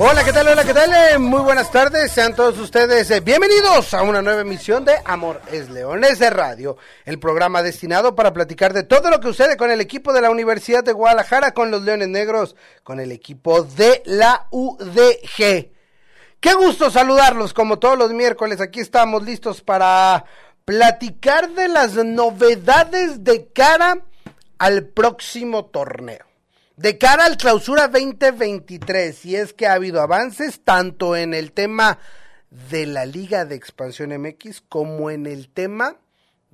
[0.00, 0.48] Hola, ¿qué tal?
[0.48, 0.90] Hola, ¿qué tal?
[0.92, 5.40] Eh, Muy buenas tardes, sean todos ustedes eh, bienvenidos a una nueva emisión de Amor
[5.52, 9.70] es Leones de Radio, el programa destinado para platicar de todo lo que sucede con
[9.70, 14.02] el equipo de la Universidad de Guadalajara, con los Leones Negros, con el equipo de
[14.04, 15.70] la UDG.
[16.40, 20.24] Qué gusto saludarlos como todos los miércoles, aquí estamos listos para
[20.64, 23.98] platicar de las novedades de cara
[24.58, 26.33] al próximo torneo.
[26.76, 32.00] De cara al clausura 2023, y es que ha habido avances tanto en el tema
[32.70, 35.98] de la Liga de Expansión MX como en el tema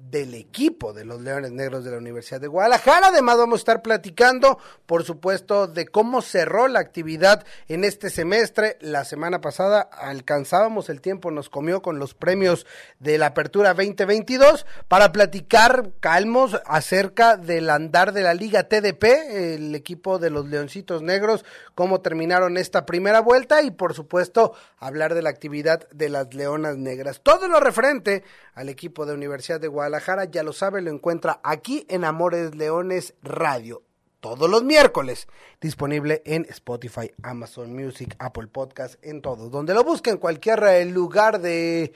[0.08, 3.08] del equipo de los Leones Negros de la Universidad de Guadalajara.
[3.08, 8.76] Además vamos a estar platicando, por supuesto, de cómo cerró la actividad en este semestre.
[8.80, 12.66] La semana pasada alcanzábamos el tiempo, nos comió con los premios
[12.98, 19.74] de la Apertura 2022 para platicar calmos acerca del andar de la Liga TDP, el
[19.74, 21.44] equipo de los Leoncitos Negros,
[21.74, 26.76] cómo terminaron esta primera vuelta y, por supuesto, hablar de la actividad de las Leonas
[26.76, 27.20] Negras.
[27.22, 29.89] Todo lo referente al equipo de Universidad de Guadalajara,
[30.30, 33.82] ya lo sabe, lo encuentra aquí en Amores Leones Radio.
[34.20, 35.28] Todos los miércoles,
[35.60, 39.48] disponible en Spotify, Amazon Music, Apple Podcast, en todo.
[39.48, 41.92] Donde lo busquen, cualquier lugar de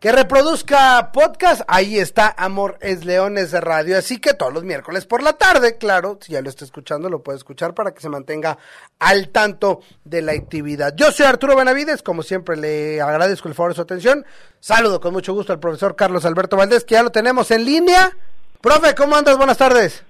[0.00, 3.98] que reproduzca podcast, ahí está Amor es Leones de Radio.
[3.98, 7.22] Así que todos los miércoles por la tarde, claro, si ya lo está escuchando, lo
[7.22, 8.56] puede escuchar para que se mantenga
[8.98, 10.94] al tanto de la actividad.
[10.96, 14.24] Yo soy Arturo Benavides, como siempre le agradezco el favor de su atención.
[14.58, 18.16] Saludo con mucho gusto al profesor Carlos Alberto Valdés, que ya lo tenemos en línea.
[18.62, 19.36] Profe, ¿cómo andas?
[19.36, 20.02] Buenas tardes.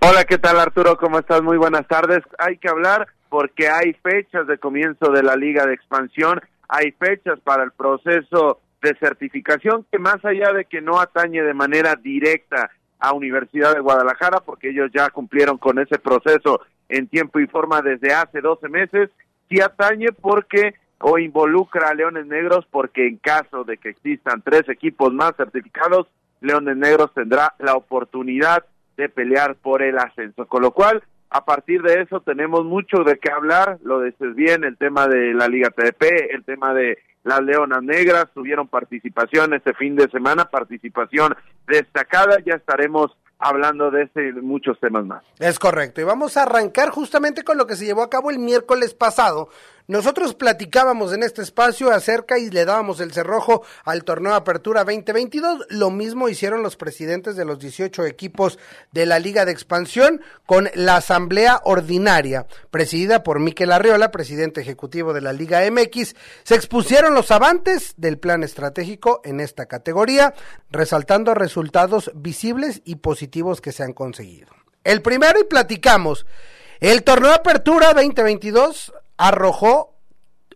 [0.00, 0.98] Hola, ¿qué tal Arturo?
[0.98, 1.40] ¿Cómo estás?
[1.40, 2.22] Muy buenas tardes.
[2.38, 6.38] Hay que hablar porque hay fechas de comienzo de la Liga de Expansión,
[6.68, 11.54] hay fechas para el proceso de certificación que más allá de que no atañe de
[11.54, 17.38] manera directa a Universidad de Guadalajara, porque ellos ya cumplieron con ese proceso en tiempo
[17.38, 19.10] y forma desde hace 12 meses,
[19.48, 24.68] sí atañe porque o involucra a Leones Negros porque en caso de que existan tres
[24.68, 26.08] equipos más certificados,
[26.40, 28.64] Leones Negros tendrá la oportunidad
[28.96, 30.46] de pelear por el ascenso.
[30.46, 34.64] Con lo cual, a partir de eso tenemos mucho de qué hablar, lo dices bien,
[34.64, 39.74] el tema de la Liga TDP, el tema de las Leonas Negras, tuvieron participación este
[39.74, 41.34] fin de semana, participación
[41.66, 45.22] destacada, ya estaremos hablando de este y de muchos temas más.
[45.38, 48.38] Es correcto, y vamos a arrancar justamente con lo que se llevó a cabo el
[48.38, 49.48] miércoles pasado.
[49.88, 55.64] Nosotros platicábamos en este espacio acerca y le dábamos el cerrojo al torneo Apertura 2022.
[55.70, 58.58] Lo mismo hicieron los presidentes de los 18 equipos
[58.92, 65.14] de la Liga de Expansión con la Asamblea Ordinaria, presidida por Miquel Arriola, presidente ejecutivo
[65.14, 66.14] de la Liga MX.
[66.42, 70.34] Se expusieron los avances del plan estratégico en esta categoría,
[70.70, 74.48] resaltando resultados visibles y positivos que se han conseguido.
[74.84, 76.26] El primero y platicamos.
[76.78, 79.94] El torneo Apertura 2022 arrojó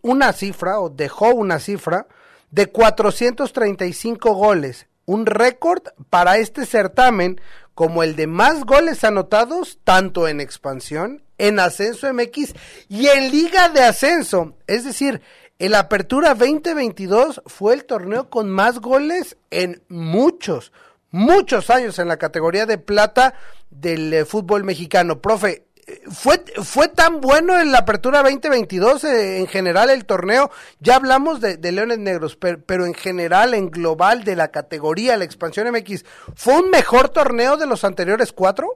[0.01, 2.07] una cifra o dejó una cifra
[2.49, 7.39] de 435 goles, un récord para este certamen
[7.75, 12.53] como el de más goles anotados tanto en expansión, en ascenso MX
[12.87, 14.55] y en liga de ascenso.
[14.67, 15.21] Es decir,
[15.59, 20.71] el Apertura 2022 fue el torneo con más goles en muchos,
[21.09, 23.33] muchos años en la categoría de plata
[23.69, 25.21] del eh, fútbol mexicano.
[25.21, 25.65] Profe,
[26.09, 30.49] fue, fue tan bueno en la apertura 2022 eh, en general el torneo.
[30.79, 35.71] Ya hablamos de, Leones Negros, pero, en general, en global de la categoría, la expansión
[35.71, 36.05] MX,
[36.35, 38.67] ¿fue un mejor torneo de los anteriores cuatro?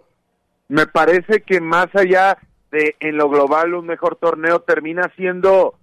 [0.67, 2.37] Me parece que más allá
[2.71, 5.75] de en lo global un mejor torneo termina siendo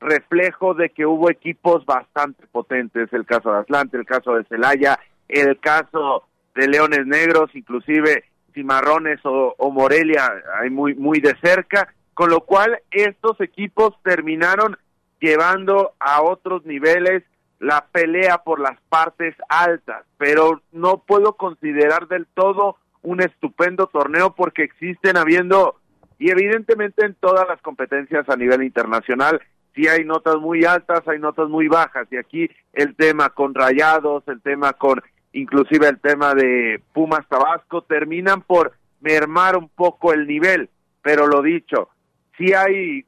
[0.00, 4.98] reflejo de que hubo equipos bastante potentes, el caso de Atlante, el caso de Celaya,
[5.28, 6.24] el caso
[6.54, 8.24] de Leones Negros, inclusive
[8.54, 10.30] Cimarrones o, o, Morelia
[10.60, 14.78] hay muy muy de cerca, con lo cual estos equipos terminaron
[15.20, 17.22] llevando a otros niveles
[17.58, 24.34] la pelea por las partes altas, pero no puedo considerar del todo un estupendo torneo
[24.34, 25.76] porque existen habiendo
[26.18, 29.40] y evidentemente en todas las competencias a nivel internacional
[29.74, 34.24] sí hay notas muy altas, hay notas muy bajas y aquí el tema con Rayados,
[34.28, 35.02] el tema con
[35.34, 40.70] inclusive el tema de Pumas Tabasco, terminan por mermar un poco el nivel,
[41.02, 41.90] pero lo dicho,
[42.38, 43.04] sí hay,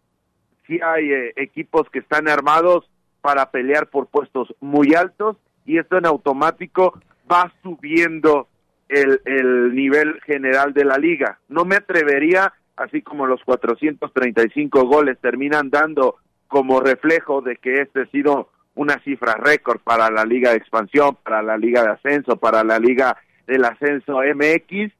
[0.67, 2.88] sí hay eh, equipos que están armados
[3.23, 7.00] para pelear por puestos muy altos y esto en automático
[7.31, 8.49] va subiendo
[8.88, 11.38] el, el nivel general de la liga.
[11.49, 18.02] No me atrevería, así como los 435 goles terminan dando como reflejo de que este
[18.02, 22.37] ha sido una cifra récord para la liga de expansión, para la liga de ascenso,
[22.37, 24.93] para la liga del ascenso MX,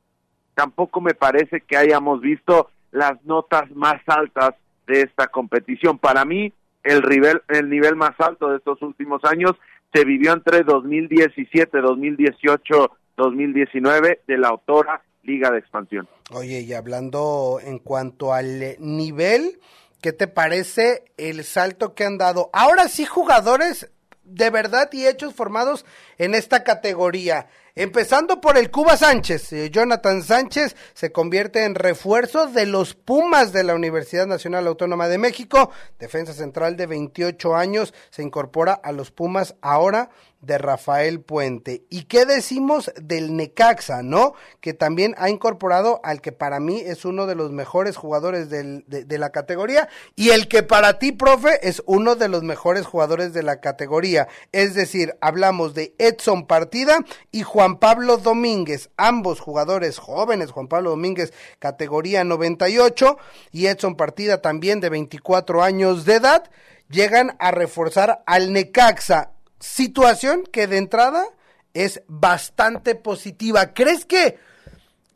[0.55, 4.55] tampoco me parece que hayamos visto las notas más altas
[4.87, 5.99] de esta competición.
[5.99, 6.52] Para mí,
[6.82, 9.52] el nivel, el nivel más alto de estos últimos años
[9.93, 16.08] se vivió entre 2017, 2018, 2019 de la autora Liga de Expansión.
[16.32, 19.58] Oye, y hablando en cuanto al nivel,
[20.06, 22.48] ¿qué te parece el salto que han dado?
[22.52, 23.90] Ahora sí, jugadores
[24.22, 25.84] de verdad y hechos formados
[26.16, 27.48] en esta categoría.
[27.78, 29.52] Empezando por el Cuba Sánchez.
[29.52, 35.08] Eh, Jonathan Sánchez se convierte en refuerzo de los Pumas de la Universidad Nacional Autónoma
[35.08, 35.70] de México.
[35.99, 40.08] Defensa central de 28 años se incorpora a los Pumas ahora
[40.40, 41.84] de Rafael Puente.
[41.90, 44.34] ¿Y qué decimos del Necaxa, no?
[44.61, 48.84] Que también ha incorporado al que para mí es uno de los mejores jugadores de,
[48.87, 53.32] de, la categoría y el que para ti, profe, es uno de los mejores jugadores
[53.32, 54.28] de la categoría.
[54.52, 56.99] Es decir, hablamos de Edson Partida
[57.32, 63.18] y Juan Pablo Domínguez, ambos jugadores jóvenes, Juan Pablo Domínguez, categoría 98
[63.50, 66.50] y Edson Partida también de 24 años de edad
[66.88, 71.26] llegan a reforzar al Necaxa situación que de entrada
[71.74, 73.74] es bastante positiva.
[73.74, 74.38] ¿Crees que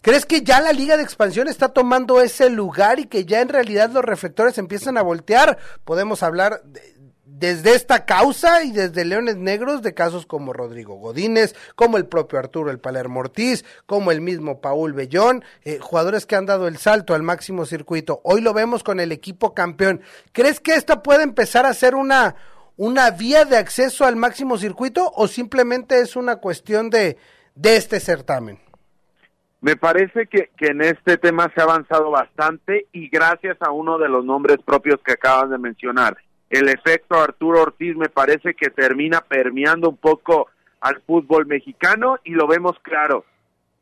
[0.02, 3.49] crees que ya la Liga de Expansión está tomando ese lugar y que ya en
[3.49, 5.58] realidad los reflectores empiezan a voltear?
[5.85, 6.62] Podemos hablar
[7.40, 12.38] desde esta causa y desde Leones Negros de casos como Rodrigo Godínez, como el propio
[12.38, 16.76] Arturo El Palermo Ortiz, como el mismo Paul Bellón, eh, jugadores que han dado el
[16.76, 18.20] salto al máximo circuito.
[18.25, 20.02] Hoy lo vemos con el equipo campeón.
[20.32, 22.37] ¿Crees que esto puede empezar a ser una
[22.76, 27.16] una vía de acceso al máximo circuito o simplemente es una cuestión de,
[27.54, 28.58] de este certamen?
[29.62, 33.98] Me parece que, que en este tema se ha avanzado bastante y gracias a uno
[33.98, 36.16] de los nombres propios que acabas de mencionar.
[36.50, 40.49] El efecto Arturo Ortiz me parece que termina permeando un poco
[40.81, 43.25] al fútbol mexicano y lo vemos claro.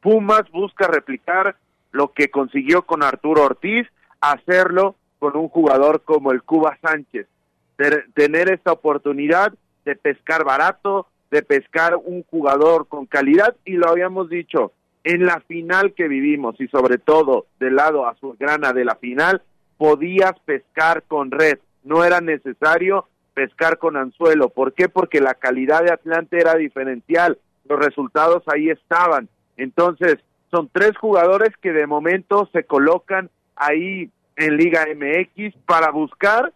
[0.00, 1.56] Pumas busca replicar
[1.90, 3.88] lo que consiguió con Arturo Ortiz,
[4.20, 7.26] hacerlo con un jugador como el Cuba Sánchez
[8.14, 9.52] tener esta oportunidad
[9.84, 14.72] de pescar barato, de pescar un jugador con calidad y lo habíamos dicho
[15.04, 19.42] en la final que vivimos y sobre todo del lado azulgrana de la final
[19.76, 24.88] podías pescar con red, no era necesario pescar con anzuelo, ¿por qué?
[24.88, 27.38] Porque la calidad de Atlante era diferencial,
[27.68, 29.28] los resultados ahí estaban.
[29.56, 30.16] Entonces,
[30.50, 36.52] son tres jugadores que de momento se colocan ahí en Liga MX para buscar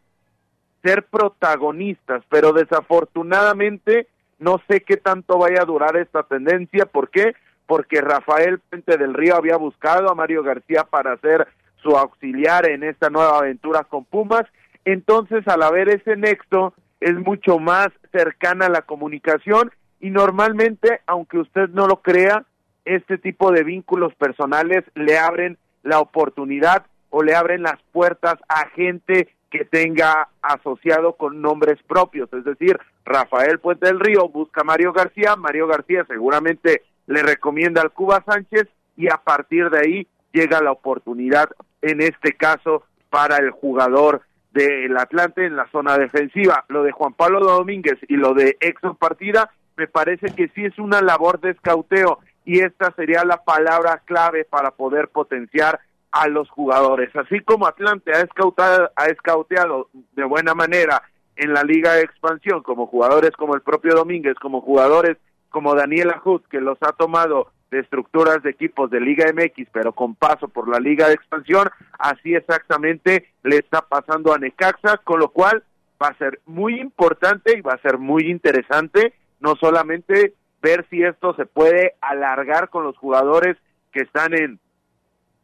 [0.83, 4.09] ser protagonistas, pero desafortunadamente
[4.39, 6.87] no sé qué tanto vaya a durar esta tendencia.
[6.87, 7.35] ¿Por qué?
[7.67, 11.47] Porque Rafael Puente del Río había buscado a Mario García para ser
[11.77, 14.45] su auxiliar en esta nueva aventura con Pumas.
[14.85, 21.69] Entonces, al haber ese nexo, es mucho más cercana la comunicación y normalmente, aunque usted
[21.71, 22.45] no lo crea,
[22.85, 28.69] este tipo de vínculos personales le abren la oportunidad o le abren las puertas a
[28.69, 34.65] gente que tenga asociado con nombres propios, es decir, Rafael Puente del Río busca a
[34.65, 40.07] Mario García, Mario García seguramente le recomienda al Cuba Sánchez y a partir de ahí
[40.33, 41.51] llega la oportunidad,
[41.83, 46.65] en este caso, para el jugador del Atlante en la zona defensiva.
[46.69, 50.79] Lo de Juan Pablo Domínguez y lo de Exxon Partida, me parece que sí es
[50.79, 55.81] una labor de escauteo y esta sería la palabra clave para poder potenciar
[56.11, 57.15] a los jugadores.
[57.17, 61.03] Así como Atlante ha escautado, ha escauteado de buena manera
[61.37, 65.17] en la Liga de Expansión, como jugadores como el propio Domínguez, como jugadores
[65.49, 69.93] como Daniel Ajut, que los ha tomado de estructuras de equipos de Liga MX, pero
[69.93, 75.19] con paso por la Liga de Expansión, así exactamente le está pasando a Necaxa, con
[75.19, 75.65] lo cual
[76.01, 81.03] va a ser muy importante y va a ser muy interesante no solamente ver si
[81.03, 83.57] esto se puede alargar con los jugadores
[83.91, 84.61] que están en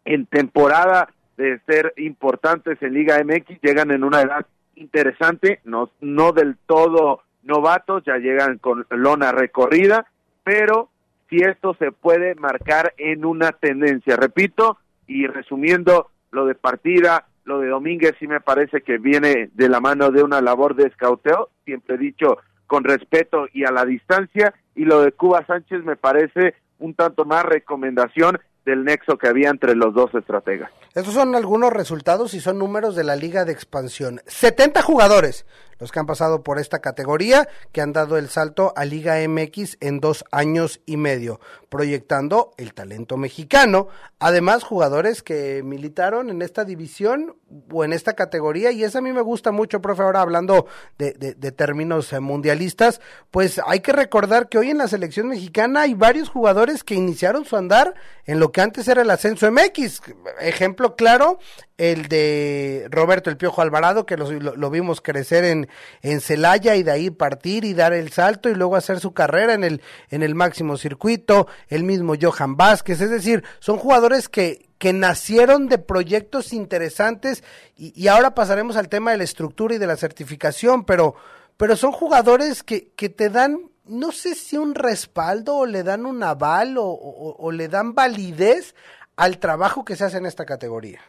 [0.05, 1.09] en temporada
[1.39, 7.23] de ser importantes en Liga MX, llegan en una edad interesante, no, no del todo
[7.43, 10.07] novatos, ya llegan con lona recorrida,
[10.45, 10.91] pero
[11.29, 14.17] si esto se puede marcar en una tendencia.
[14.17, 19.69] Repito, y resumiendo lo de partida, lo de Domínguez sí me parece que viene de
[19.69, 24.55] la mano de una labor de escauteo, siempre dicho con respeto y a la distancia,
[24.75, 29.49] y lo de Cuba Sánchez me parece un tanto más recomendación del nexo que había
[29.49, 30.71] entre los dos estrategas.
[30.95, 34.21] Estos son algunos resultados y son números de la Liga de Expansión.
[34.27, 35.47] 70 jugadores
[35.79, 39.79] los que han pasado por esta categoría, que han dado el salto a Liga MX
[39.81, 43.89] en dos años y medio, proyectando el talento mexicano.
[44.19, 47.37] Además, jugadores que militaron en esta división
[47.73, 50.67] o en esta categoría, y eso a mí me gusta mucho, profe, ahora hablando
[50.99, 55.83] de, de términos eh, mundialistas, pues hay que recordar que hoy en la selección mexicana
[55.83, 57.95] hay varios jugadores que iniciaron su andar
[58.25, 60.01] en lo que antes era el ascenso MX.
[60.41, 61.39] Ejemplo claro,
[61.77, 65.69] el de Roberto El Piojo Alvarado, que lo, vimos crecer en,
[66.03, 69.55] en Celaya y de ahí partir y dar el salto y luego hacer su carrera
[69.55, 74.69] en el, en el máximo circuito, el mismo Johan Vázquez, es decir, son jugadores que,
[74.79, 77.45] que nacieron de proyectos interesantes
[77.77, 81.15] y, y, ahora pasaremos al tema de la estructura y de la certificación, pero,
[81.57, 86.07] pero son jugadores que, que te dan, no sé si un respaldo o le dan
[86.07, 88.75] un aval o, le dan validez
[89.17, 91.01] al trabajo que se hace en esta categoría.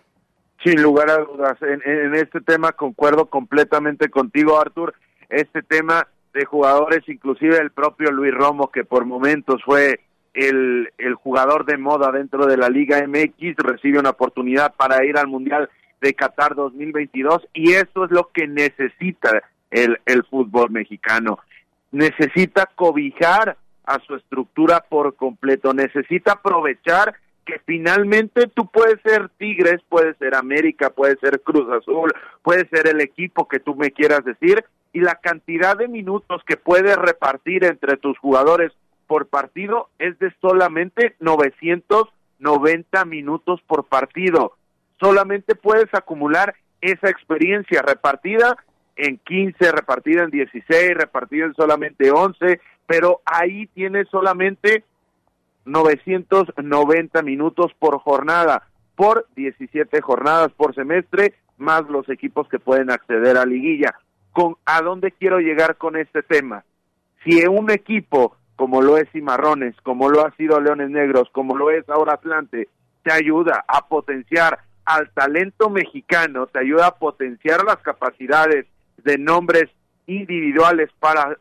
[0.64, 4.94] Sin lugar a dudas, en, este tema concuerdo completamente contigo, Artur.
[5.30, 10.02] Este tema de jugadores, inclusive el propio Luis Romo, que por momentos fue
[10.34, 15.18] el, el jugador de moda dentro de la Liga MX, recibe una oportunidad para ir
[15.18, 15.70] al Mundial
[16.02, 21.40] de Qatar 2022 y eso es lo que necesita el, el fútbol mexicano.
[21.92, 27.16] Necesita cobijar a su estructura por completo, necesita aprovechar
[27.46, 32.88] que finalmente tú puedes ser Tigres, puedes ser América, puedes ser Cruz Azul, puedes ser
[32.88, 37.64] el equipo que tú me quieras decir, y la cantidad de minutos que puedes repartir
[37.64, 38.72] entre tus jugadores
[39.08, 44.54] por partido es de solamente 990 minutos por partido.
[45.00, 48.56] Solamente puedes acumular esa experiencia repartida
[49.00, 54.84] en 15, repartida en 16, repartida en solamente 11, pero ahí tienes solamente
[55.66, 58.64] 990 minutos por jornada,
[58.96, 63.96] por 17 jornadas por semestre, más los equipos que pueden acceder a liguilla.
[64.32, 66.64] Con, ¿A dónde quiero llegar con este tema?
[67.24, 71.72] Si un equipo como lo es Cimarrones, como lo ha sido Leones Negros, como lo
[71.72, 72.68] es ahora Atlante,
[73.04, 78.66] te ayuda a potenciar al talento mexicano, te ayuda a potenciar las capacidades
[79.04, 79.70] de nombres
[80.08, 81.36] individuales para eh,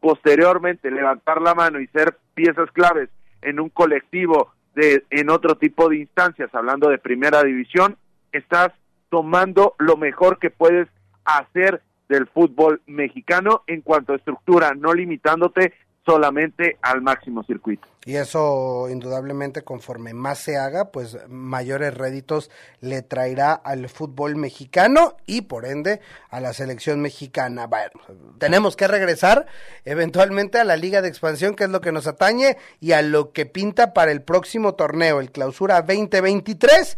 [0.00, 3.08] posteriormente levantar la mano y ser piezas claves
[3.42, 7.96] en un colectivo de en otro tipo de instancias, hablando de primera división,
[8.32, 8.72] estás
[9.08, 10.88] tomando lo mejor que puedes
[11.24, 17.86] hacer del fútbol mexicano en cuanto a estructura, no limitándote solamente al máximo circuito.
[18.06, 25.16] Y eso indudablemente conforme más se haga, pues mayores réditos le traerá al fútbol mexicano
[25.26, 27.66] y por ende a la selección mexicana.
[27.66, 28.00] Bueno,
[28.38, 29.46] tenemos que regresar
[29.84, 33.32] eventualmente a la liga de expansión, que es lo que nos atañe, y a lo
[33.32, 36.96] que pinta para el próximo torneo, el clausura 2023,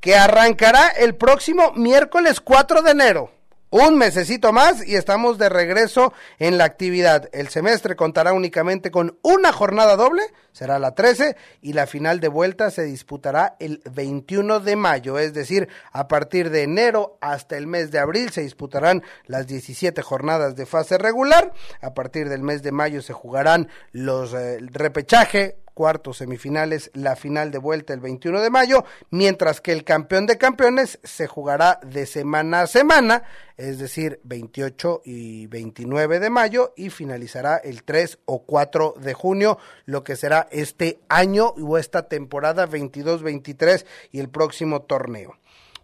[0.00, 3.39] que arrancará el próximo miércoles 4 de enero.
[3.72, 7.28] Un mesecito más y estamos de regreso en la actividad.
[7.32, 12.28] El semestre contará únicamente con una jornada doble, será la 13, y la final de
[12.28, 17.66] vuelta se disputará el 21 de mayo, es decir, a partir de enero hasta el
[17.66, 22.62] mes de abril se disputarán las 17 jornadas de fase regular, a partir del mes
[22.62, 28.42] de mayo se jugarán los eh, repechaje, cuartos semifinales, la final de vuelta el 21
[28.42, 33.22] de mayo, mientras que el campeón de campeones se jugará de semana a semana,
[33.56, 39.58] es decir, 28 y 29 de mayo y finalizará el 3 o 4 de junio,
[39.86, 45.36] lo que será este año o esta temporada 22-23 y el próximo torneo.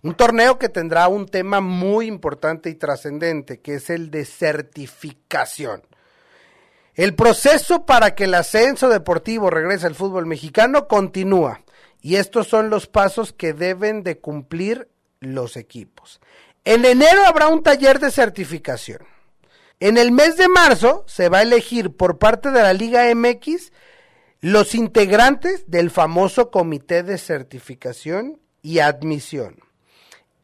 [0.03, 5.83] Un torneo que tendrá un tema muy importante y trascendente, que es el de certificación.
[6.95, 11.61] El proceso para que el ascenso deportivo regrese al fútbol mexicano continúa
[12.01, 14.89] y estos son los pasos que deben de cumplir
[15.21, 16.21] los equipos.
[16.65, 19.01] En enero habrá un taller de certificación.
[19.79, 23.73] En el mes de marzo se va a elegir por parte de la Liga MX
[24.47, 29.57] los integrantes del famoso comité de certificación y admisión.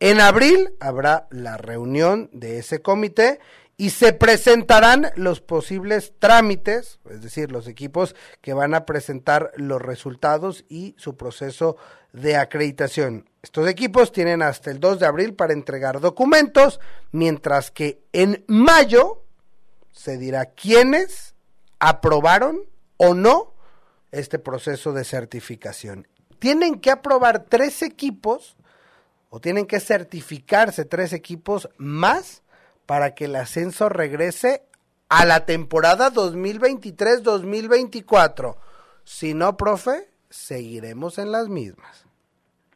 [0.00, 3.38] En abril habrá la reunión de ese comité
[3.76, 9.80] y se presentarán los posibles trámites, es decir, los equipos que van a presentar los
[9.80, 11.76] resultados y su proceso
[12.12, 13.30] de acreditación.
[13.40, 16.80] Estos equipos tienen hasta el 2 de abril para entregar documentos,
[17.12, 19.22] mientras que en mayo
[19.92, 21.36] se dirá quiénes
[21.78, 22.62] aprobaron
[22.96, 23.51] o no
[24.12, 26.06] este proceso de certificación.
[26.38, 28.56] Tienen que aprobar tres equipos
[29.30, 32.44] o tienen que certificarse tres equipos más
[32.86, 34.62] para que el ascenso regrese
[35.08, 38.56] a la temporada 2023-2024.
[39.04, 42.06] Si no, profe, seguiremos en las mismas.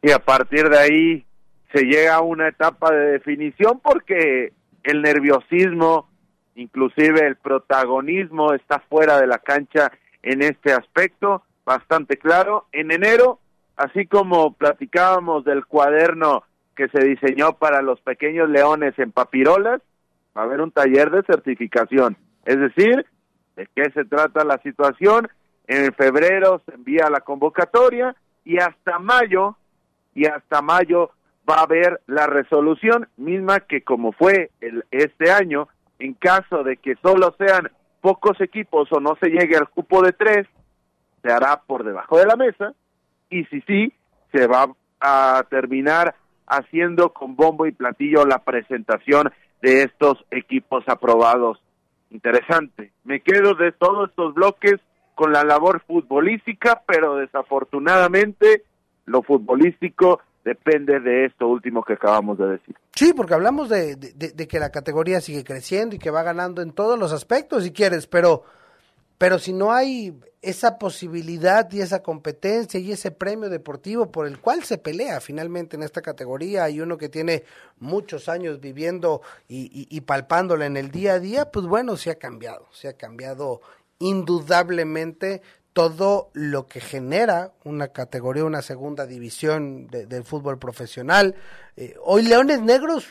[0.01, 1.25] Y a partir de ahí
[1.73, 4.53] se llega a una etapa de definición porque
[4.83, 6.07] el nerviosismo,
[6.55, 9.91] inclusive el protagonismo está fuera de la cancha
[10.27, 12.65] en este aspecto, bastante claro.
[12.71, 13.39] En enero,
[13.77, 16.43] así como platicábamos del cuaderno
[16.75, 19.81] que se diseñó para los pequeños leones en papirolas,
[20.37, 22.17] va a haber un taller de certificación.
[22.45, 23.05] Es decir,
[23.55, 25.29] ¿de qué se trata la situación?
[25.65, 29.55] En febrero se envía la convocatoria y hasta mayo,
[30.13, 31.11] y hasta mayo
[31.49, 35.69] va a haber la resolución misma que como fue el, este año,
[35.99, 37.69] en caso de que solo sean
[38.01, 40.47] pocos equipos o no se llegue al cupo de tres,
[41.21, 42.73] se hará por debajo de la mesa
[43.29, 43.93] y si sí,
[44.31, 44.67] se va
[44.99, 46.15] a terminar
[46.47, 51.61] haciendo con bombo y platillo la presentación de estos equipos aprobados.
[52.09, 52.91] Interesante.
[53.03, 54.75] Me quedo de todos estos bloques
[55.15, 58.63] con la labor futbolística, pero desafortunadamente
[59.05, 62.73] lo futbolístico depende de esto último que acabamos de decir.
[62.95, 63.97] Sí, porque hablamos de,
[64.49, 68.07] que la categoría sigue creciendo y que va ganando en todos los aspectos, si quieres,
[68.07, 68.43] pero
[69.17, 70.13] pero si no hay
[70.43, 75.75] esa posibilidad y esa competencia y ese premio deportivo por el cual se pelea finalmente
[75.75, 77.43] en esta categoría, hay uno que tiene
[77.79, 82.15] muchos años viviendo y, y, palpándola en el día a día, pues bueno, se ha
[82.15, 83.61] cambiado, se ha cambiado
[83.99, 85.41] indudablemente
[85.77, 91.35] todo lo que genera una categoría, una segunda división del fútbol profesional.
[91.75, 93.05] Eh, hoy Leones Negros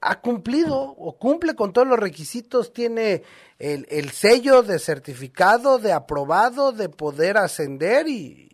[0.00, 3.22] ha cumplido o cumple con todos los requisitos, tiene
[3.58, 8.45] el sello de certificado, de aprobado, de poder ascender y,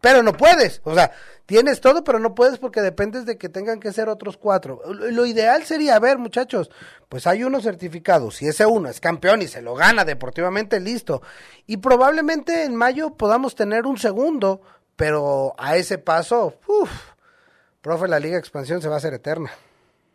[0.00, 1.10] pero no puedes, o sea,
[1.46, 4.80] tienes todo, pero no puedes porque dependes de que tengan que ser otros cuatro.
[4.86, 6.70] Lo ideal sería, a ver, muchachos,
[7.08, 11.22] pues hay uno certificado, si ese uno es campeón y se lo gana deportivamente, listo.
[11.66, 14.62] Y probablemente en mayo podamos tener un segundo,
[14.96, 16.90] pero a ese paso, uff,
[17.80, 19.50] profe, la Liga Expansión se va a hacer eterna.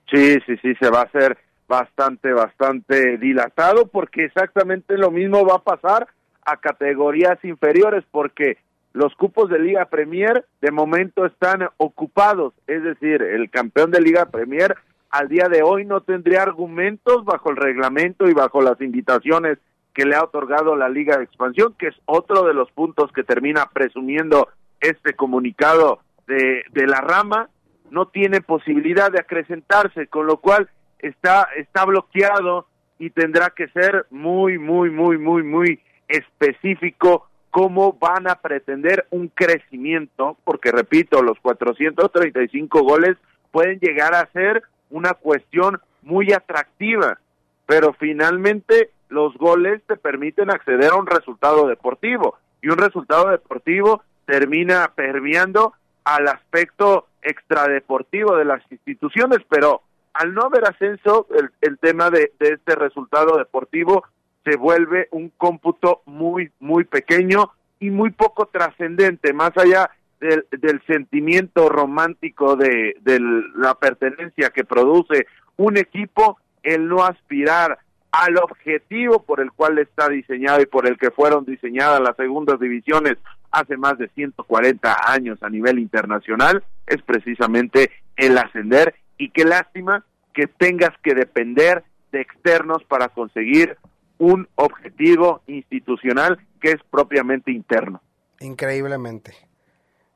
[0.10, 1.38] Sí, sí, sí, se va a hacer
[1.68, 6.08] bastante, bastante dilatado porque exactamente lo mismo va a pasar
[6.46, 8.58] a categorías inferiores porque
[8.96, 14.28] los cupos de Liga Premier de momento están ocupados, es decir, el campeón de Liga
[14.28, 14.76] Premier
[15.10, 19.58] al día de hoy no tendría argumentos bajo el reglamento y bajo las invitaciones
[19.94, 23.26] que le ha otorgado la Liga de Expansión, que es otro de los puntos que
[23.26, 24.48] termina presumiendo
[24.80, 27.50] este comunicado de, de la rama,
[27.92, 32.66] no tiene posibilidad de acrecentarse, con lo cual está, está bloqueado
[32.98, 39.30] y tendrá que ser muy, muy, muy, muy, muy específico cómo van a pretender un
[39.30, 43.16] crecimiento, porque repito, los 435 goles
[43.50, 47.18] pueden llegar a ser una cuestión muy atractiva,
[47.66, 54.04] pero finalmente los goles te permiten acceder a un resultado deportivo y un resultado deportivo
[54.26, 59.82] termina permeando al aspecto extradeportivo de las instituciones, pero
[60.14, 61.26] al no haber ascenso,
[61.62, 64.04] el, tema de, este resultado deportivo
[64.46, 70.82] se vuelve un cómputo muy, muy pequeño y muy poco trascendente, más allá del, del,
[70.88, 73.20] sentimiento romántico de, de
[73.56, 75.28] la pertenencia que produce
[75.58, 77.80] un equipo, el no aspirar
[78.12, 82.60] al objetivo por el cual está diseñado y por el que fueron diseñadas las segundas
[82.60, 83.18] divisiones
[83.52, 88.96] hace más de 140 años a nivel internacional, es precisamente el ascender.
[89.18, 93.78] Y qué lástima que tengas que depender de externos para conseguir
[94.18, 98.02] un objetivo institucional que es propiamente interno.
[98.40, 99.36] Increíblemente.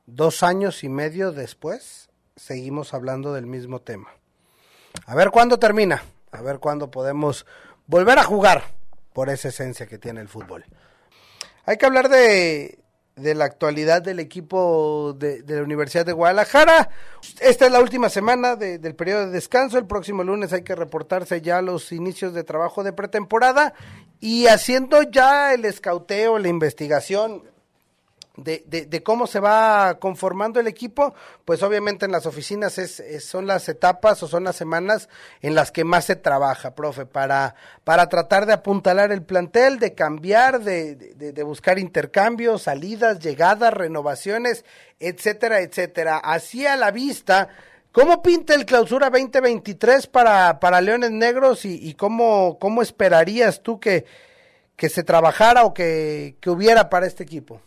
[0.06, 4.10] Dos años y medio después, seguimos hablando del mismo tema.
[5.06, 7.46] A ver cuándo termina, a ver cuándo podemos
[7.88, 8.64] volver a jugar
[9.14, 10.66] por esa esencia que tiene el fútbol.
[11.66, 12.80] Hay que hablar de,
[13.20, 16.90] de la actualidad del equipo de, la Universidad de Guadalajara.
[17.40, 19.78] Esta es la última semana del periodo de descanso.
[19.78, 23.74] El próximo lunes hay que reportarse ya los inicios de trabajo de pretemporada
[24.20, 27.44] y haciendo ya el escauteo, la investigación
[28.44, 31.14] de, de, cómo se va conformando el equipo,
[31.46, 35.10] pues obviamente en las oficinas es, son las etapas o son las semanas
[35.42, 39.94] en las que más se trabaja, profe, para, para tratar de apuntalar el plantel, de
[39.94, 44.66] cambiar, de, de, buscar intercambios, salidas, llegadas, renovaciones,
[45.00, 46.18] etcétera, etcétera.
[46.18, 47.50] Así a la vista,
[47.92, 53.80] ¿cómo pinta el clausura 2023 para, para Leones Negros y, y cómo, cómo esperarías tú
[53.80, 54.06] que,
[54.76, 57.62] que se trabajara o que, que hubiera para este equipo?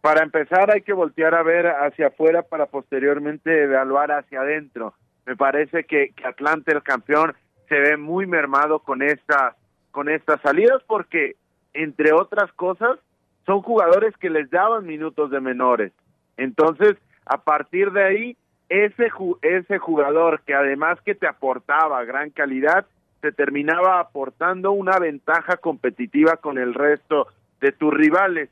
[0.00, 4.94] Para empezar hay que voltear a ver hacia afuera para posteriormente evaluar hacia adentro.
[5.26, 7.34] Me parece que, que Atlante, el campeón,
[7.68, 9.54] se ve muy mermado con estas,
[9.90, 11.36] con estas salidas porque,
[11.74, 12.98] entre otras cosas,
[13.44, 15.92] son jugadores que les daban minutos de menores.
[16.36, 18.36] Entonces, a partir de ahí,
[18.68, 19.10] ese,
[19.42, 22.86] ese jugador que además que te aportaba gran calidad,
[23.20, 27.28] te terminaba aportando una ventaja competitiva con el resto
[27.60, 28.50] de tus rivales.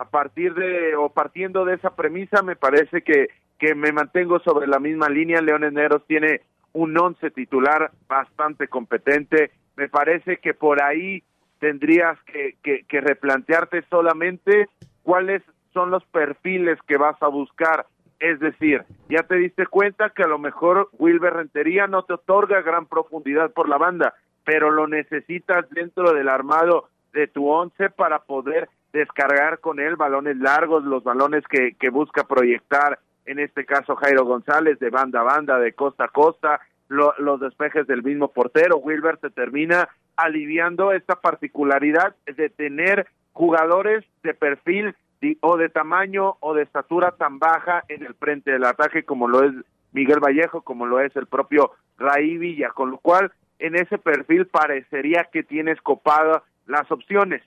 [0.00, 4.66] A partir de, o partiendo de esa premisa, me parece que, que me mantengo sobre
[4.66, 5.42] la misma línea.
[5.42, 6.40] Leones Negros tiene
[6.72, 9.50] un once titular bastante competente.
[9.76, 11.22] Me parece que por ahí
[11.58, 14.70] tendrías que, que, que replantearte solamente
[15.02, 15.42] cuáles
[15.74, 17.84] son los perfiles que vas a buscar.
[18.20, 22.62] Es decir, ya te diste cuenta que a lo mejor Wilber Rentería no te otorga
[22.62, 28.20] gran profundidad por la banda, pero lo necesitas dentro del armado de tu once para
[28.20, 33.96] poder descargar con él balones largos, los balones que, que busca proyectar, en este caso
[33.96, 38.78] Jairo González, de banda a banda, de costa a costa, los despejes del mismo portero.
[38.78, 44.94] Wilber se termina aliviando esta particularidad de tener jugadores de perfil
[45.40, 49.44] o de tamaño o de estatura tan baja en el frente del ataque como lo
[49.44, 49.52] es
[49.92, 54.46] Miguel Vallejo, como lo es el propio Raí Villa, con lo cual en ese perfil
[54.46, 57.42] parecería que tienes copadas las opciones.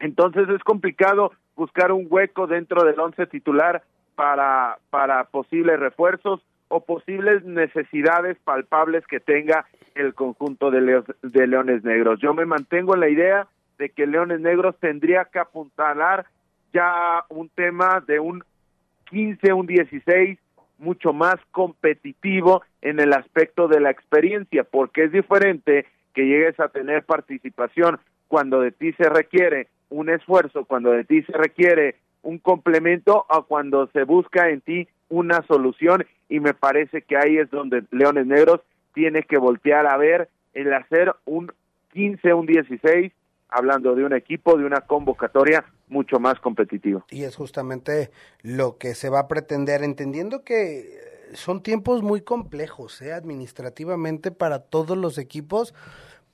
[0.00, 3.82] Entonces es complicado buscar un hueco dentro del once titular
[4.14, 11.82] para, para posibles refuerzos o posibles necesidades palpables que tenga el conjunto de, de Leones
[11.82, 12.20] Negros.
[12.20, 16.26] Yo me mantengo en la idea de que Leones Negros tendría que apuntalar
[16.72, 18.44] ya un tema de un
[19.10, 20.38] 15, un 16,
[20.78, 26.68] mucho más competitivo en el aspecto de la experiencia, porque es diferente que llegues a
[26.68, 32.38] tener participación cuando de ti se requiere un esfuerzo, cuando de ti se requiere un
[32.38, 37.50] complemento o cuando se busca en ti una solución y me parece que ahí es
[37.50, 38.60] donde Leones Negros
[38.94, 41.52] tiene que voltear a ver el hacer un
[41.92, 43.12] 15, un 16,
[43.48, 47.04] hablando de un equipo, de una convocatoria mucho más competitivo.
[47.10, 48.10] Y es justamente
[48.42, 50.84] lo que se va a pretender, entendiendo que
[51.34, 53.12] son tiempos muy complejos, ¿eh?
[53.12, 55.74] administrativamente para todos los equipos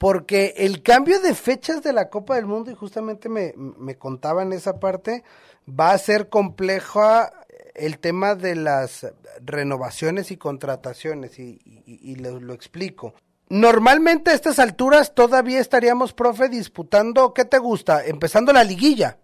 [0.04, 4.52] porque el cambio de fechas de la Copa del Mundo, y justamente me, me contaban
[4.52, 5.24] esa parte,
[5.66, 7.32] va a ser compleja
[7.74, 9.10] el tema de las
[9.42, 13.14] renovaciones y contrataciones, y, y, lo, explico.
[13.48, 18.04] Normalmente a estas alturas todavía estaríamos, profe, disputando, ¿qué te gusta?
[18.04, 19.16] Empezando la liguilla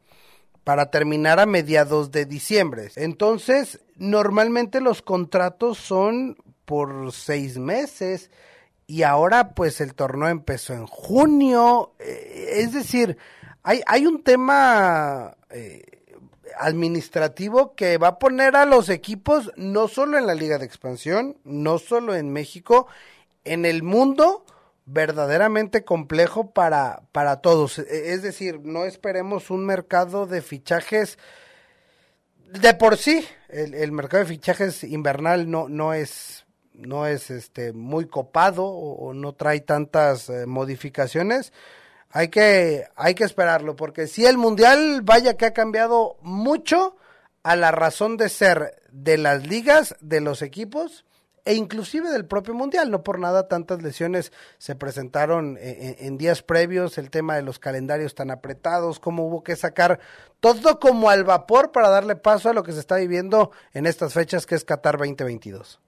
[0.65, 2.91] para terminar a mediados de diciembre.
[2.97, 8.31] Entonces, normalmente los contratos son por seis meses
[8.91, 13.17] y ahora pues el torneo empezó en junio, eh, es decir,
[13.63, 16.03] hay, hay un tema eh,
[16.59, 21.37] administrativo que va a poner a los equipos no solo en la Liga de Expansión,
[21.45, 22.89] no solo en México,
[23.45, 24.45] en el mundo
[24.87, 27.79] verdaderamente complejo para, para todos.
[27.79, 31.17] E, es decir, no esperemos un mercado de fichajes
[32.45, 36.45] de por sí, el, el mercado de fichajes invernal no, no es
[36.81, 41.53] no es este muy copado o, no trae tantas eh, modificaciones,
[42.11, 46.97] hay que, hay que esperarlo, porque si el mundial, vaya que ha cambiado mucho
[47.43, 51.05] a la razón de ser de las ligas, de los equipos
[51.45, 52.91] e inclusive del propio mundial.
[52.91, 57.43] No por nada tantas lesiones se presentaron en, eh, en, días previos, el tema de
[57.43, 60.01] los calendarios tan apretados, cómo hubo que sacar
[60.41, 64.15] todo como al vapor para darle paso a lo que se está viviendo en estas
[64.15, 65.81] fechas que es Qatar 2022.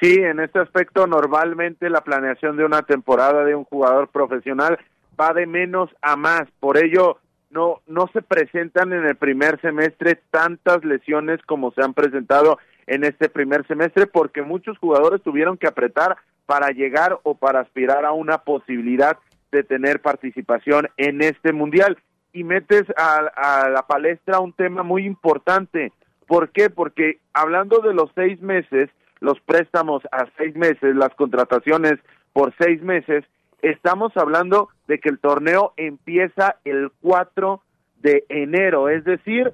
[0.00, 4.78] Sí, en este aspecto normalmente la planeación de una temporada de un jugador profesional
[5.20, 7.18] va de menos a más, por ello
[7.50, 13.04] no no se presentan en el primer semestre tantas lesiones como se han presentado en
[13.04, 18.12] este primer semestre porque muchos jugadores tuvieron que apretar para llegar o para aspirar a
[18.12, 19.18] una posibilidad
[19.52, 21.98] de tener participación en este mundial
[22.32, 25.92] y metes a, a la palestra un tema muy importante.
[26.26, 26.70] ¿Por qué?
[26.70, 28.88] Porque hablando de los seis meses,
[29.20, 31.94] los préstamos a seis meses, las contrataciones
[32.32, 33.24] por seis meses,
[33.62, 37.62] estamos hablando de que el torneo empieza el 4
[38.02, 39.52] de enero, es decir,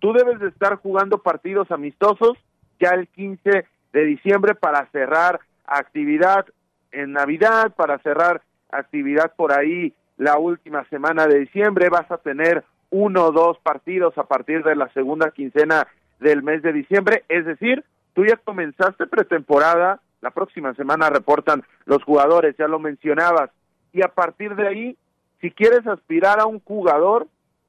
[0.00, 2.38] tú debes de estar jugando partidos amistosos
[2.80, 6.46] ya el 15 de diciembre para cerrar actividad
[6.92, 12.64] en Navidad, para cerrar actividad por ahí la última semana de diciembre, vas a tener
[12.90, 15.86] uno o dos partidos a partir de la segunda quincena
[16.20, 17.84] del mes de diciembre, es decir,
[18.16, 23.50] Tú ya comenzaste pretemporada, la próxima semana reportan los jugadores, ya lo mencionabas,
[23.92, 24.96] y a partir de ahí,
[25.42, 27.26] si quieres aspirar a un jugador,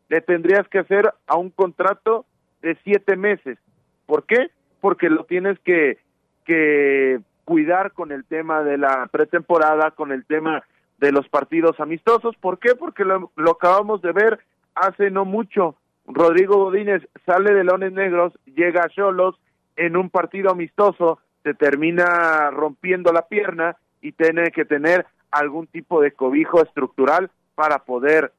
[0.07, 2.25] le tendrías que hacer a un contrato
[2.61, 3.57] de siete meses.
[4.05, 4.49] ¿Por qué?
[4.79, 5.97] Porque lo tienes que,
[6.45, 10.63] que cuidar con el tema de la pretemporada, con el tema
[10.97, 12.37] de los partidos amistosos.
[12.37, 12.73] ¿Por qué?
[12.73, 14.39] Porque lo, lo acabamos de ver
[14.75, 15.75] hace no mucho.
[16.05, 19.37] Rodrigo Godínez sale de Leones Negros, llega a Cholos
[19.77, 26.01] en un partido amistoso, se termina rompiendo la pierna y tiene que tener algún tipo
[26.01, 28.33] de cobijo estructural para poder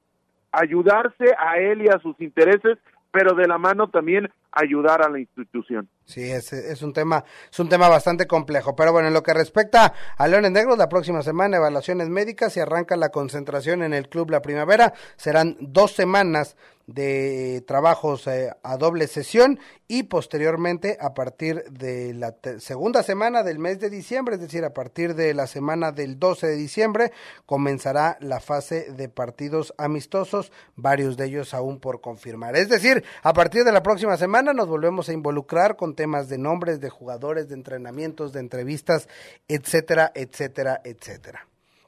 [0.52, 2.78] ayudarse a él y a sus intereses,
[3.10, 5.88] pero de la mano también ayudar a la institución.
[6.08, 8.74] Sí, es, es, un tema, es un tema bastante complejo.
[8.74, 12.60] Pero bueno, en lo que respecta a Leones Negros, la próxima semana evaluaciones médicas y
[12.60, 14.94] arranca la concentración en el club La Primavera.
[15.18, 16.56] Serán dos semanas
[16.88, 23.58] de trabajos eh, a doble sesión y posteriormente a partir de la segunda semana del
[23.58, 27.12] mes de diciembre, es decir, a partir de la semana del 12 de diciembre,
[27.44, 32.56] comenzará la fase de partidos amistosos, varios de ellos aún por confirmar.
[32.56, 36.38] Es decir, a partir de la próxima semana nos volvemos a involucrar con temas de
[36.38, 39.08] nombres, de jugadores, de entrenamientos, de entrevistas,
[39.48, 41.40] etcétera, etcétera, etcétera.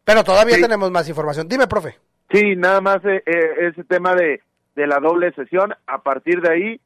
[0.04, 1.46] Pero todavía tenemos más información.
[1.46, 1.94] Dime, profe.
[2.32, 4.42] Sí, nada más eh, eh, ese tema de,
[4.74, 5.72] de la doble sesión.
[5.86, 6.80] A partir de ahí,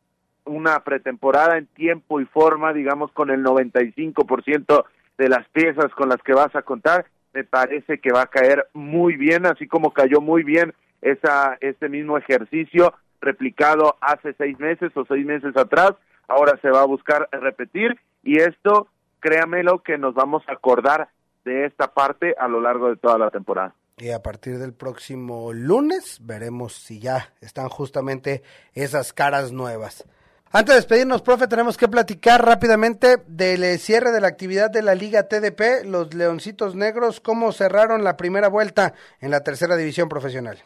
[0.45, 4.85] una pretemporada en tiempo y forma, digamos, con el 95%
[5.17, 8.67] de las piezas con las que vas a contar, me parece que va a caer
[8.75, 14.93] muy bien, así como cayó muy bien esa, ese mismo ejercicio replicado hace seis meses
[14.95, 15.95] o seis meses atrás
[16.29, 18.89] ahora se va a buscar repetir y esto,
[19.21, 21.09] créamelo, que nos vamos a acordar
[21.45, 23.75] de esta parte a lo largo de toda la temporada.
[23.99, 30.05] Y a partir del próximo lunes veremos si ya están justamente esas caras nuevas.
[30.51, 34.95] Antes de despedirnos, profe, tenemos que platicar rápidamente del cierre de la actividad de la
[34.95, 40.63] Liga TDP, los Leoncitos Negros, cómo cerraron la primera vuelta en la tercera división profesional.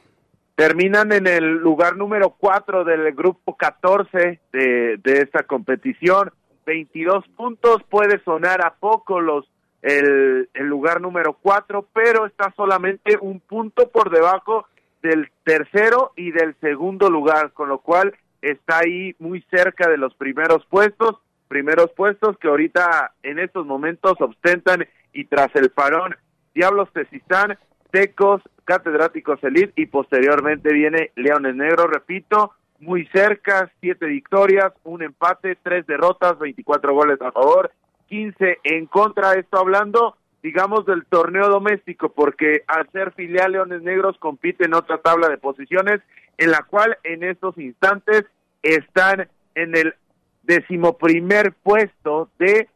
[0.59, 6.33] Terminan en el lugar número 4 del grupo 14 de, de esta competición.
[6.67, 9.49] 22 puntos, puede sonar a poco los
[9.83, 14.67] el, el lugar número 4, pero está solamente un punto por debajo
[15.01, 20.13] del tercero y del segundo lugar, con lo cual está ahí muy cerca de los
[20.17, 26.17] primeros puestos, primeros puestos que ahorita en estos momentos ostentan y tras el parón
[26.53, 27.57] Diablos Tezistán,
[27.93, 35.57] Tecos, Catedráticos Elite y posteriormente viene Leones Negros, repito, muy cerca, siete victorias, un empate,
[35.63, 37.73] tres derrotas, 24 goles a favor,
[38.09, 44.19] 15 en contra, esto hablando, digamos, del torneo doméstico, porque al ser filial Leones Negros
[44.19, 46.03] compite en otra tabla de posiciones,
[46.37, 48.27] en la cual en estos instantes
[48.63, 49.95] están en el
[50.43, 52.69] decimoprimer puesto de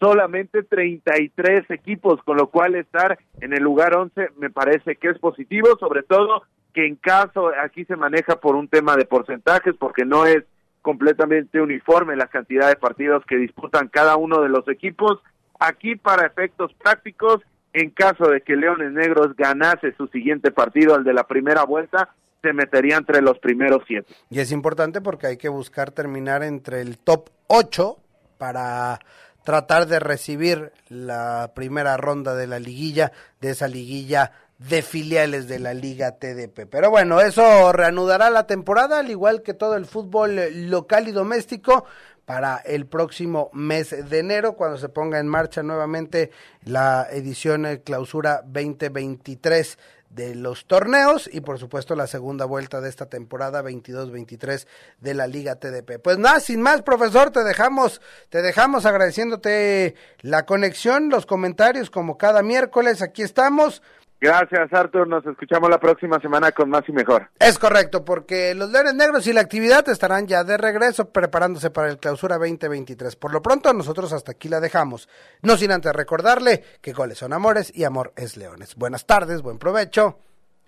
[0.00, 5.18] solamente 33 equipos, con lo cual estar en el lugar 11 me parece que es
[5.18, 10.04] positivo, sobre todo que en caso, aquí se maneja por un tema de porcentajes, porque
[10.04, 10.44] no es
[10.82, 15.18] completamente uniforme la cantidad de partidos que disputan cada uno de los equipos.
[15.58, 21.04] Aquí, para efectos prácticos, en caso de que Leones Negros ganase su siguiente partido, el
[21.04, 24.14] de la primera vuelta, se metería entre los primeros siete.
[24.30, 27.96] Y es importante porque hay que buscar terminar entre el top 8
[28.38, 28.98] para
[29.44, 35.58] tratar de recibir la primera ronda de la liguilla, de esa liguilla de filiales de
[35.58, 36.66] la Liga TDP.
[36.70, 40.38] Pero bueno, eso reanudará la temporada, al igual que todo el fútbol
[40.70, 41.86] local y doméstico,
[42.30, 46.30] para el próximo mes de enero, cuando se ponga en marcha nuevamente
[46.64, 49.78] la edición clausura 2023
[50.10, 54.66] de los torneos y por supuesto la segunda vuelta de esta temporada 22-23
[55.00, 56.00] de la Liga TDP.
[56.02, 62.18] Pues nada, sin más, profesor, te dejamos, te dejamos agradeciéndote la conexión, los comentarios como
[62.18, 63.82] cada miércoles, aquí estamos.
[64.20, 65.08] Gracias, Arthur.
[65.08, 67.30] Nos escuchamos la próxima semana con más y mejor.
[67.38, 71.88] Es correcto, porque los Leones Negros y la actividad estarán ya de regreso preparándose para
[71.88, 73.16] el clausura 2023.
[73.16, 75.08] Por lo pronto, nosotros hasta aquí la dejamos.
[75.40, 78.74] No sin antes recordarle que goles son amores y amor es leones.
[78.76, 80.18] Buenas tardes, buen provecho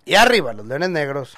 [0.05, 1.37] y arriba los Leones Negros.